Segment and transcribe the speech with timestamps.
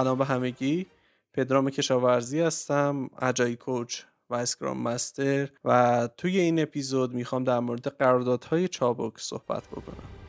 [0.00, 0.86] سلام به همگی.
[1.34, 7.88] پدرام کشاورزی هستم اجای کوچ و اسکرام مستر و توی این اپیزود می‌خوام در مورد
[7.88, 10.19] قراردادهای چابک صحبت بکنم.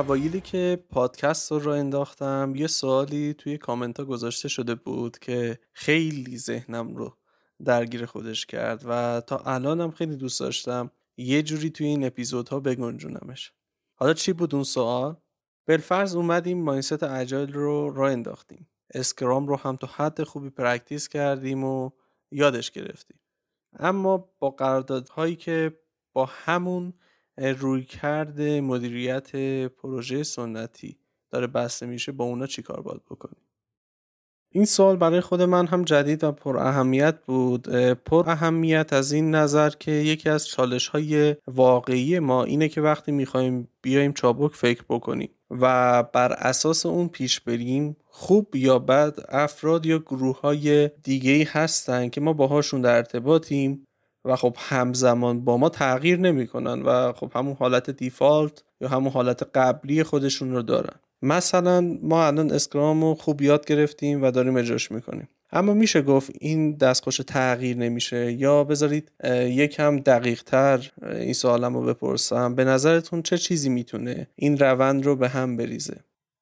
[0.00, 5.58] اوایلی که پادکست رو را انداختم یه سوالی توی کامنت ها گذاشته شده بود که
[5.72, 7.16] خیلی ذهنم رو
[7.64, 13.52] درگیر خودش کرد و تا الانم خیلی دوست داشتم یه جوری توی این اپیزودها بگنجونمش.
[13.94, 15.16] حالا چی بود اون سوال؟
[15.68, 18.68] بالفرض اومدیم ماینست اجایل رو راه انداختیم.
[18.94, 21.90] اسکرام رو هم تا حد خوبی practice کردیم و
[22.30, 23.20] یادش گرفتیم.
[23.78, 25.78] اما با قراردادهایی که
[26.12, 26.94] با همون
[27.40, 29.36] رویکرد مدیریت
[29.66, 30.96] پروژه سنتی.
[31.30, 33.42] داره بسته میشه با اونا چیکار باید بکنیم؟
[34.52, 37.68] این سوال برای خود من هم جدید و پر اهمیت بود.
[37.94, 43.12] پر اهمیت از این نظر که یکی از چالش های واقعی ما اینه که وقتی
[43.12, 49.86] می‌خوایم بیایم چابک فکر بکنیم و بر اساس اون پیش بریم خوب یا بد افراد
[49.86, 53.86] یا گروه های دیگه هستن که ما باهاشون در ارتباطیم.
[54.24, 59.42] و خب همزمان با ما تغییر نمی‌کنن و خب همون حالت دیفالت یا همون حالت
[59.54, 60.96] قبلی خودشون رو دارن.
[61.22, 65.28] مثلا ما الان اسکرام رو خوب یاد گرفتیم و داریم اجراش می‌کنیم.
[65.52, 68.32] اما میشه گفت این دستخوش تغییر نمیشه.
[68.32, 69.12] یا بذارید
[69.44, 72.54] یکم دقیق تر این سوالم رو بپرسم.
[72.54, 75.96] به نظرتون چه چیزی می‌تونه این روند رو به هم بریزه؟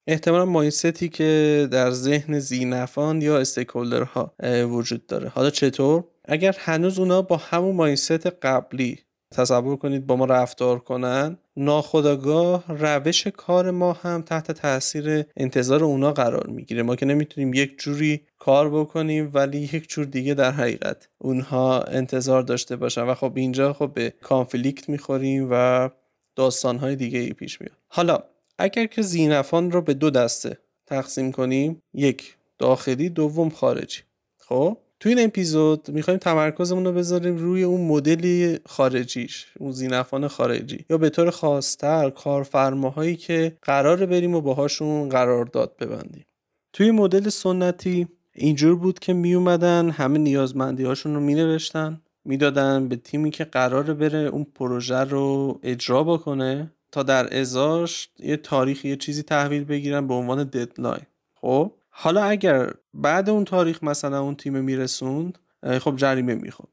[0.07, 4.33] احتمالا مایندستی که در ذهن زینفان یا استیکولدرها
[4.69, 5.29] وجود داره.
[5.29, 8.99] حالا چطور؟ اگر هنوز اونا با همون مایندست قبلی
[9.31, 16.11] تصور کنید با ما رفتار کنن ناخداگاه روش کار ما هم تحت تاثیر انتظار اونا
[16.13, 16.83] قرار می‌گیره.
[16.83, 22.41] ما که نمی‌تونیم یک جوری کار بکنیم ولی یک جور دیگه در حقیقت اونها انتظار
[22.41, 23.01] داشته باشن.
[23.01, 25.89] و خب اینجا خب به کانفلیکت می‌خوریم و
[26.35, 27.77] داستانهای دیگه ای پیش میاد.
[27.87, 28.19] حالا
[28.57, 34.01] اگر که زینفان رو به دو دسته تقسیم کنیم یک داخلی دوم خارجی.
[34.37, 40.85] خب؟ تو این اپیزود می‌خوایم تمرکزمون رو بذاریم روی اون مدل خارجیش اون زینفان خارجی.
[40.89, 46.25] یا به طور خاصتر کارفرماهایی که قرار بریم و باهاشون قرارداد ببندیم.
[46.73, 53.31] توی مدل سنتی اینجور بود که میومدن همه نیازمندی هاشون رو مینوشتن می‌دادن به تیمی
[53.31, 59.23] که قرار بره اون پروژه رو اجرا بکنه تا در ازاش یه تاریخ یه چیزی
[59.23, 61.05] تحویل بگیرن به عنوان ددلاین
[61.41, 65.37] خب؟ حالا اگر بعد اون تاریخ مثلا اون تیم میرسوند
[65.81, 66.69] خب جریمه می‌خورد.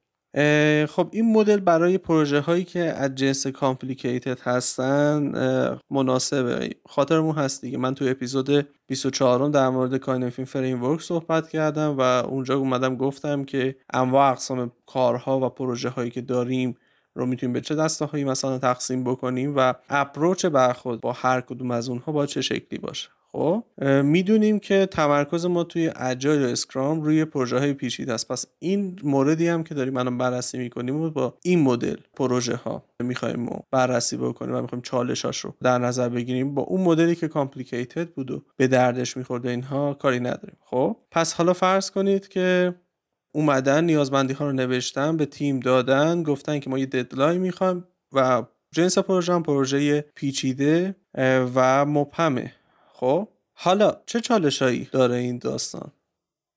[0.87, 5.33] خب این مدل برای پروژه هایی که از جنس complicated هستن
[5.91, 6.71] مناسبه.
[6.89, 7.79] خاطرمون هست دیگه.
[7.79, 13.77] من تو اپیزود 24 در مورد Cynefin framework صحبت کردم و اونجا اومدم گفتم که
[13.93, 16.77] انواع اقسام کارها و پروژه هایی که داریم
[17.15, 21.71] رو می‌تونیم به چه دسته هایی مثلا تقسیم بکنیم و approach برخورد با هر کدوم
[21.71, 23.09] از اونها با چه شکلی باشه.
[23.37, 23.65] خب؟
[24.03, 28.29] می‌دونیم که تمرکز ما توی agile و اسکرام روی پروژه های پیچیده است.
[28.29, 32.85] پس این موردی هم که داریم الان بررسی می‌کنیم و با این مدل پروژه ها
[33.03, 36.55] می‌خوایم بررسی بکنیم و می‌خوایم چالشاش رو در نظر بگیریم.
[36.55, 40.57] با اون مدلی که complicated بود و به دردش میخورده اینها کاری نداریم.
[40.61, 42.75] خب؟ پس حالا فرض کنید که
[43.33, 48.43] اومدن نیازمندی ها رو نوشتن به تیم دادن گفتن که ما یه deadline می‌خوایم و
[48.73, 50.97] جنس پروژه هم پروژه پیچیده
[51.55, 52.53] و مبهمه.
[52.99, 55.93] خب؟ حالا چه چالشایی داره این داستان؟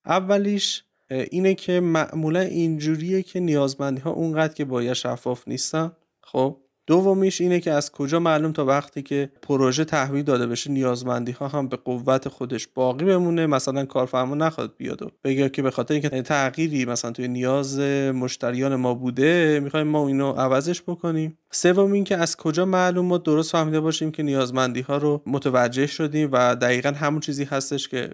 [0.06, 5.92] اولیش اینه که معمولا اینجوریه که نیازمندی ها اونقدر که باید شفاف نیستن.
[6.22, 6.58] خب؟
[6.90, 11.48] دومیش اینه که از کجا معلوم تا وقتی که پروژه تحویل داده بشه نیازمندی ها
[11.48, 15.94] هم به قوت خودش باقی بمونه مثلا کارفرما نخواد بیاد و بگه که به خاطر
[15.94, 17.80] اینکه تغییری مثلا توی نیاز
[18.14, 21.38] مشتریان ما بوده می‌خوایم ما اینو عوضش بکنیم.
[21.52, 26.30] سوم اینکه از کجا معلوم ما درست فهمیده باشیم که نیازمندی ها رو متوجه شدیم
[26.32, 28.10] و دقیقا همون چیزی هستش که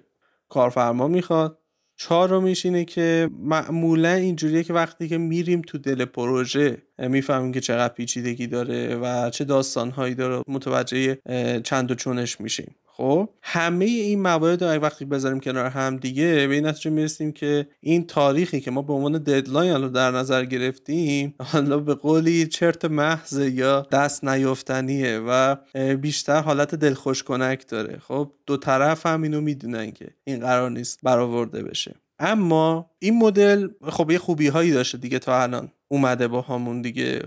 [0.50, 1.60] کارفرما می‌خواد.
[1.98, 7.94] چهارمیش اینه که معمولا اینجوریه که وقتی که میریم تو دل پروژه می‌فهمیم که چقدر
[7.94, 10.44] پیچیدگی داره و چه داستانهایی داره.
[10.48, 11.18] متوجه
[11.64, 12.76] چند و چونش میشیم.
[12.98, 17.68] خب همه این موارد رو وقتی بذاریم کنار هم دیگه به این نتیجه می‌رسیم که
[17.80, 22.86] این تاریخی که ما به عنوان ددلاین رو در نظر گرفتیم حالا به قولی چرت
[22.86, 25.56] محض یا دست نیافتنیه و
[25.96, 28.00] بیشتر حالت دلخوش کنک داره.
[28.08, 31.96] خب دو طرف هم اینو می‌دونن که این قرار نیست برآورده بشه.
[32.20, 35.72] اما این مدل خب یه خوبی هایی داشته دیگه تا الان.
[35.96, 37.22] اومده با همون دیگه.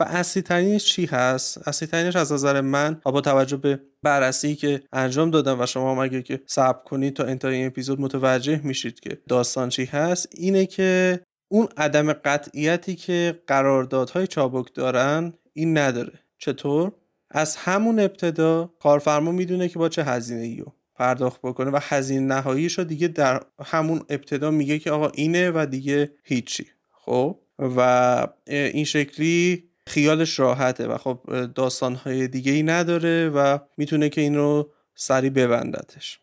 [0.00, 4.82] و اصلی ترینش چی هست؟ اصلی ترینش از نظر من با توجه به بررسی که
[4.92, 9.00] انجام دادم و شما هم اگه که صبر کنید تا انتهای این اپیزود متوجه میشید
[9.00, 16.12] که داستان چی هست اینه که اون عدم قطعیتی که قراردادهای چابک دارن این نداره.
[16.38, 16.92] چطور؟
[17.30, 20.64] از همون ابتدا کارفرما می‌دونه که با چه هزینه ای
[20.94, 25.66] پرداخت بکنه و هزینه نهاییش رو دیگه در همون ابتدا میگه که آقا اینه و
[25.70, 26.66] دیگه هیچی.
[26.90, 27.38] خب؟
[27.76, 34.34] و این شکلی خیالش راحته و خب داستانهای دیگه ای نداره و می‌تونه که این
[34.34, 36.18] رو سری ببندتش.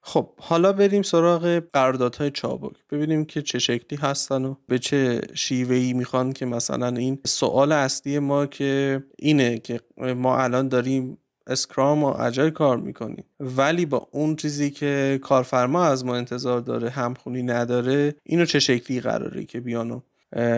[0.00, 2.76] خب حالا بریم سراغ قراردادهای چابک.
[2.90, 8.18] ببینیم که چه شکلی هستن و به چه شیوهی می‌خوان که مثلا این سوال اصلی
[8.18, 14.36] ما که اینه که ما الان داریم اسکرام و اجای کار می‌کنیم ولی با اون
[14.36, 20.00] چیزی که کارفرما از ما انتظار داره همخونی نداره اینو چه شکلی قراره که بیانو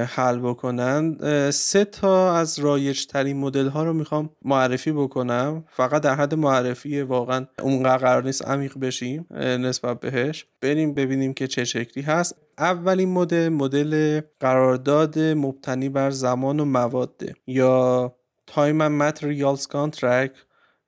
[0.09, 1.17] حل بکنن.
[1.51, 5.65] سه تا از رایج ترین مدل ها رو می‌خوام معرفی بکنم.
[5.71, 10.47] فقط در حد معرفی واقعا اونقدر قرار نیست عمیق بشیم نسبت بهش.
[10.61, 12.35] بریم ببینیم که چه شکلی هست.
[12.59, 18.15] اولین مدل مدل قرارداد مبتنی بر زمان و مواده یا
[18.51, 20.37] Time and Materials Contract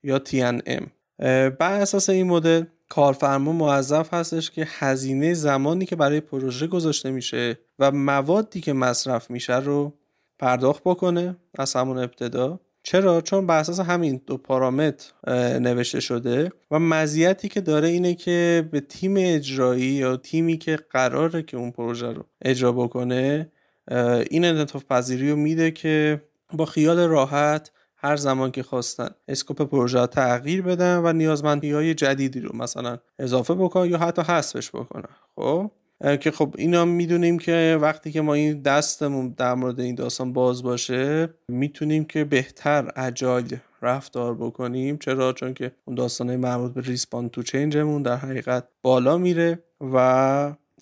[0.02, 0.82] یا TNM
[1.58, 7.58] بر اساس این مدل کارفرما موظف هستش که هزینه زمانی که برای پروژه گذاشته میشه
[7.78, 9.92] و موادی که مصرف میشه رو
[10.38, 11.36] پرداخت بکنه.
[11.58, 12.60] از همون ابتدا.
[12.82, 15.12] چرا؟ چون بر اساس همین دو پارامتر
[15.58, 21.42] نوشته شده و مزیتی که داره اینه که به تیم اجرایی یا تیمی که قراره
[21.42, 23.52] که اون پروژه رو اجرا بکنه
[24.30, 26.22] این انعطاف پذیری رو میده که
[26.52, 27.70] با خیال راحت
[28.02, 33.54] هر زمان که خواستن scope پروژه تغییر بدن و نیازمندی های جدیدی رو مثلا اضافه
[33.54, 35.08] بکنن یا حتی حذفش بکنن.
[35.36, 35.70] خب؟
[36.20, 40.62] که خب اینا می‌دونیم که وقتی که ما این دستمون در مورد این داستان باز
[40.62, 44.98] باشه می‌تونیم که بهتر agile رفتار بکنیم.
[44.98, 49.62] چرا؟ چون که اون داستانه مربوط به respond to change مون در حقیقت بالا میره
[49.80, 49.96] و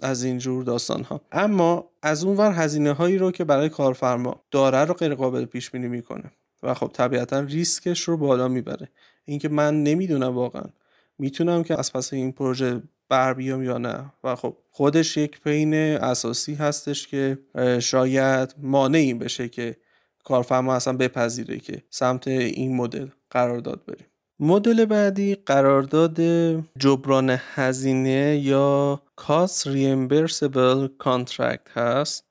[0.02, 4.94] از اینجور داستان ها اما از اونور هزینه هایی رو که برای کارفرما داره رو
[4.94, 6.30] غیر قابل پیش بینی می‌کنه.
[6.62, 8.88] و خب طبیعتا ریسکش رو بالا می‌بره.
[9.24, 10.64] اینکه من نمی‌دونم واقعا
[11.18, 14.12] می‌تونم که از پس این پروژه بر بیام یا نه.
[14.24, 17.38] و خب خودش یک پین اساسی هستش که
[17.80, 19.76] شاید مانعی بشه که
[20.24, 24.06] کارفرما اصلا بپذیره که سمت این مدل قرار داد بریم.
[24.40, 26.20] مدل بعدی قرارداد
[26.78, 32.29] جبران هزینه یا Cost Reimbursable Contract هست.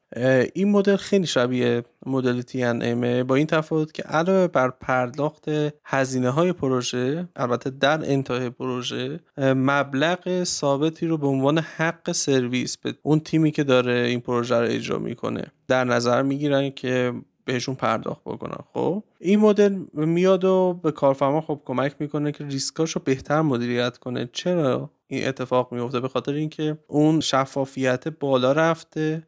[0.54, 5.46] این مدل خیلی شبیه مدل ام با این تفاوت که علاوه بر پرداخت
[5.86, 12.94] هزینه های پروژه البته در انتهای پروژه مبلغ ثابتی رو به عنوان حق سرویس به
[13.02, 17.14] اون تیمی که داره این پروژه رو اجرا می‌کنه در نظر می‌گیرن که
[17.46, 18.64] بهشون پرداخت بکنن.
[18.74, 23.98] خب این مدل میاد و به کارفرما خب کمک می‌کنه که ریسکاش رو بهتر مدیریت
[23.98, 24.30] کنه.
[24.34, 29.28] چرا این اتفاق میفته به خاطر اینکه اون شفافیت بالا رفته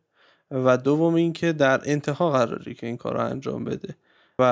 [0.52, 3.96] و دوم اینکه در انتها قراری که این کار رو انجام بده.
[4.40, 4.46] و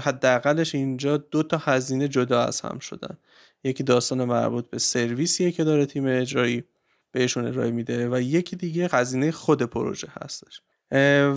[0.00, 3.16] حداقلش اینجا دو تا هزینه جدا از هم شدن.
[3.64, 6.64] یکی داستان مربوط به سرویسیه که داره تیم اجرایی
[7.12, 10.62] بهشون ارائه میده و یکی دیگه هزینه خود پروژه هستش.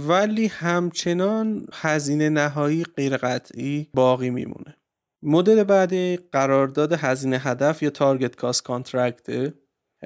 [0.07, 4.75] ولی همچنان هزینه نهایی غیر قطعی باقی میمونه.
[5.23, 9.53] مدل بعدی قرارداد هزینه هدف یا تارگت کاست کانترکته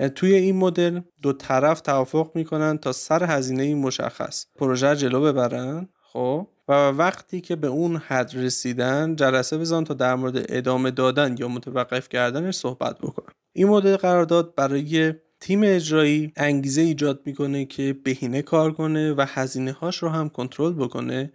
[0.08, 6.48] توی این مدل دو طرف توافق می‌کنن تا سر هزینه مشخص پروژه جلو ببرن خب؟
[6.68, 11.48] و وقتی که به اون حد رسیدن جلسه بزن تا در مورد ادامه دادن یا
[11.48, 13.34] متوقف کردنش صحبت بکنن.
[13.54, 19.72] این مدل قرارداد برای تیم اجرایی انگیزه ایجاد می‌کنه که بهینه کار کنه و هزینه
[19.72, 21.34] هاش رو هم کنترل بکنه.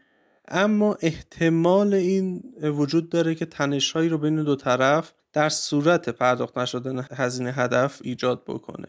[0.49, 7.07] اما احتمال این وجود داره که تنشهایی رو بین دو طرف در صورت پرداخت نشدن
[7.13, 8.89] هزینه هدف ایجاد بکنه.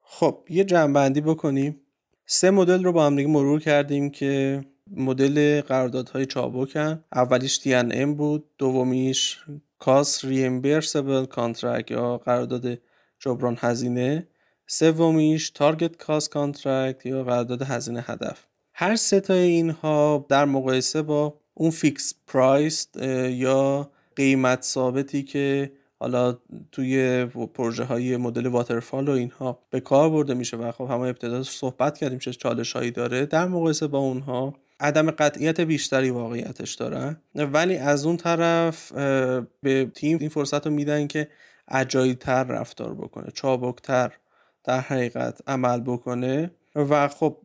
[0.00, 1.80] خب یه جمع‌بندی بکنیم.
[2.26, 7.04] سه مدل رو با هم دیگه مرور کردیم که مدل قراردادهای چابکن.
[7.12, 9.44] اولیش T&M بود دومیش
[9.78, 12.78] cost reimbursable contract یا قرارداد
[13.18, 14.28] جبران هزینه.
[14.66, 18.46] سومیش target cost contract یا قرارداد هزینه هدف.
[18.74, 22.88] هر سه تا اینها در مقایسه با اون fixed price
[23.30, 26.38] یا قیمت ثابتی که حالا
[26.72, 31.42] توی پروژه های مدل واترفال و اینها به کار برده میشه و خب همه ابتدا
[31.42, 37.16] صحبت کردیم چه چالش هایی داره در مقایسه با اونها عدم قطعیت بیشتری واقعیتش دارن
[37.34, 38.92] ولی از اون طرف
[39.62, 41.28] به تیم این فرصت رو میدن که
[42.20, 44.12] تر رفتار بکنه چابکتر
[44.64, 47.36] در حقیقت عمل بکنه و خب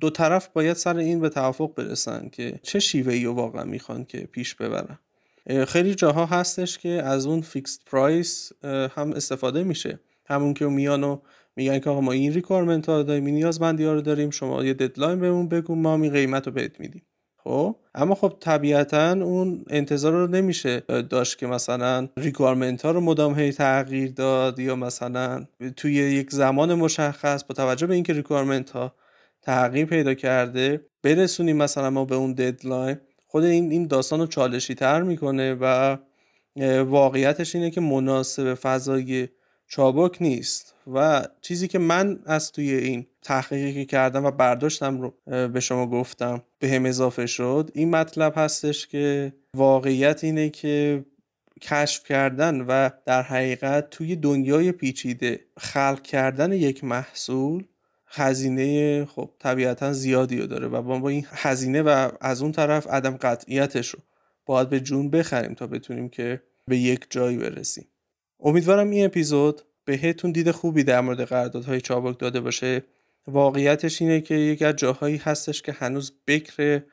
[0.00, 4.18] دو طرف باید سر این به توافق برسن که چه شیوه رو واقعا می‌خوان که
[4.18, 4.98] پیش ببرن.
[5.68, 10.00] خیلی جاها هستش که از اون fixed price هم استفاده میشه.
[10.26, 11.18] همون که میان و
[11.56, 14.74] میگن که آقا ما این requirement ها داریم این نیازمندی ها رو داریم شما یه
[14.74, 17.02] deadline بهمون بگو ما هم قیمت رو بهت میدیم.
[17.44, 20.80] خب؟ اما خب طبیعتا اون انتظار رو نمیشه
[21.10, 26.74] داشت که مثلا requirement ها رو مدام هی تغییر داد یا مثلا توی یک زمان
[26.74, 28.94] مشخص با توجه به اینکه requirement ها
[29.42, 32.96] تغییر پیدا کرده برسونیم مثلا ما به اون deadline
[33.30, 35.96] خود این این داستان رو چالشی تر می‌کنه و
[36.84, 39.28] واقعیتش اینه که مناسب فضای
[39.66, 45.14] چابک نیست و چیزی که من از توی این تحقیقی که کردم و برداشتم رو
[45.48, 47.70] به شما گفتم به هم اضافه شد.
[47.74, 51.04] این مطلب هستش که واقعیت اینه که
[51.62, 57.64] کشف کردن و در حقیقت توی دنیای پیچیده خلق کردن یک محصول
[58.10, 63.16] هزینه خب طبیعتا زیادی رو داره و با این هزینه و از اون طرف عدم
[63.16, 64.00] قطعیتش رو
[64.46, 67.86] باید به جون بخریم تا بتونیم که به یک جایی برسیم.
[68.40, 72.82] امیدوارم این اپیزود بهتون دید خوبی در مورد قراردادهای چابک داده باشه.
[73.26, 76.84] واقعیتش اینه که یک از جاهایی هستش که هنوز بکره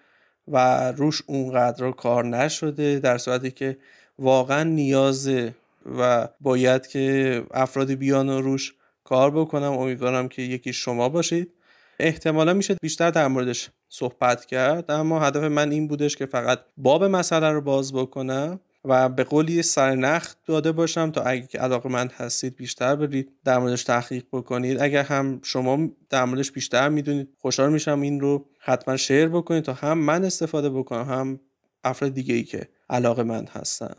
[0.47, 3.77] و روش اونقدر کار نشده در صورتی که
[4.19, 5.55] واقعا نیازه
[5.99, 8.73] و باید که افرادی بیان و روش
[9.07, 9.71] کار بکنم.
[9.71, 11.53] امیدوارم که یکی شما باشید.
[11.99, 17.03] احتمالا میشه بیشتر در موردش صحبت کرد اما هدف من این بودش که فقط باب
[17.03, 22.95] مسئله رو باز بکنم و به قولی سرنخ داده باشم تا اگه من هستید بیشتر
[22.95, 24.81] برید در موردش تحقیق بکنید.
[24.81, 29.73] اگر هم شما در موردش بیشتر می‌دونید خوشحال میشم این رو حتما شیر بکنید تا
[29.73, 31.39] هم من استفاده بکنم هم
[31.83, 33.95] افراد دیگه ای که علاقه من هستن.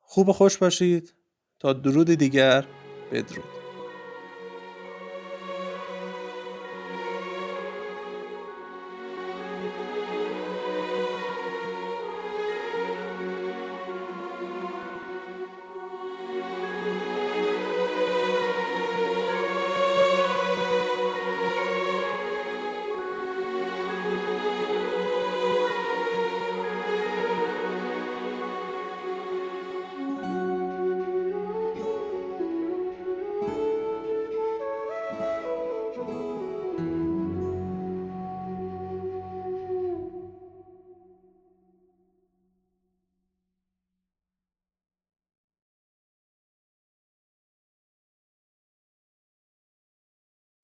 [0.00, 1.14] خوب خوش باشید.
[1.58, 2.64] تا درود دیگر
[3.12, 3.59] بدرود.